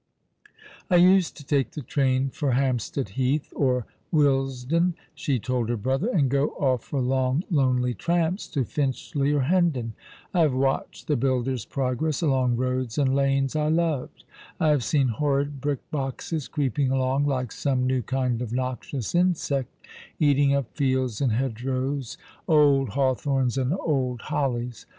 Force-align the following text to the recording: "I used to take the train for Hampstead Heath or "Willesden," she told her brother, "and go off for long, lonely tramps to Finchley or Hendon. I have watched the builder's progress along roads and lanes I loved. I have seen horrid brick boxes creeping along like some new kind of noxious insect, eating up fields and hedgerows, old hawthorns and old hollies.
"I 0.89 0.95
used 0.95 1.37
to 1.37 1.45
take 1.45 1.73
the 1.73 1.83
train 1.83 2.29
for 2.31 2.53
Hampstead 2.53 3.09
Heath 3.09 3.53
or 3.55 3.85
"Willesden," 4.11 4.95
she 5.13 5.37
told 5.37 5.69
her 5.69 5.77
brother, 5.77 6.07
"and 6.09 6.27
go 6.27 6.47
off 6.57 6.85
for 6.85 6.99
long, 6.99 7.43
lonely 7.51 7.93
tramps 7.93 8.47
to 8.47 8.65
Finchley 8.65 9.31
or 9.31 9.41
Hendon. 9.41 9.93
I 10.33 10.39
have 10.39 10.55
watched 10.55 11.05
the 11.05 11.15
builder's 11.15 11.65
progress 11.65 12.23
along 12.23 12.57
roads 12.57 12.97
and 12.97 13.13
lanes 13.15 13.55
I 13.55 13.67
loved. 13.67 14.23
I 14.59 14.69
have 14.69 14.83
seen 14.83 15.09
horrid 15.09 15.61
brick 15.61 15.81
boxes 15.91 16.47
creeping 16.47 16.89
along 16.89 17.27
like 17.27 17.51
some 17.51 17.85
new 17.85 18.01
kind 18.01 18.41
of 18.41 18.51
noxious 18.51 19.13
insect, 19.13 19.69
eating 20.19 20.51
up 20.55 20.73
fields 20.75 21.21
and 21.21 21.31
hedgerows, 21.31 22.17
old 22.47 22.89
hawthorns 22.89 23.55
and 23.55 23.71
old 23.79 24.21
hollies. 24.21 24.87